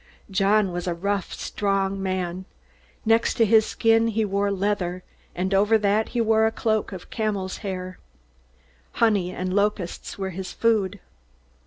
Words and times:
John 0.31 0.71
was 0.71 0.87
a 0.87 0.95
rough, 0.95 1.31
strong 1.31 2.01
man. 2.01 2.45
Next 3.05 3.35
to 3.35 3.45
his 3.45 3.67
skin 3.67 4.07
he 4.07 4.25
wore 4.25 4.49
leather, 4.51 5.03
and 5.35 5.53
over 5.53 5.77
that 5.77 6.09
he 6.09 6.19
wore 6.21 6.47
a 6.47 6.51
cloak 6.51 6.91
of 6.91 7.11
camel's 7.11 7.57
hair. 7.57 7.99
Honey 8.93 9.29
and 9.29 9.53
locusts 9.53 10.17
were 10.17 10.31
his 10.31 10.53
food. 10.53 10.99